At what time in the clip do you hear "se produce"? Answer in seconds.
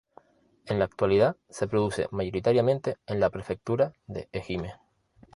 1.51-2.07